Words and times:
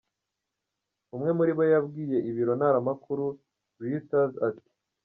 Umwe 1.15 1.31
muri 1.37 1.51
bo 1.57 1.63
yabwiye 1.73 2.17
ibiro 2.29 2.53
ntaramakuru 2.59 3.25
Reuters 3.81 4.33
ati:. 4.47 4.69